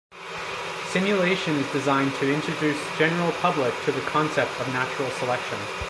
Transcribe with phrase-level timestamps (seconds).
[0.89, 5.59] Simulation is designed to introduce general public to the concept of natural selection.